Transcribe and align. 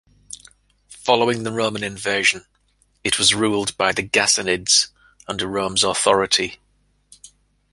Following 0.87 1.43
the 1.43 1.51
Roman 1.51 1.83
invasion, 1.83 2.45
it 3.03 3.19
was 3.19 3.35
ruled 3.35 3.77
by 3.77 3.91
the 3.91 4.01
Ghassanids, 4.01 4.87
under 5.27 5.45
Rome's 5.45 5.83
authority. 5.83 6.59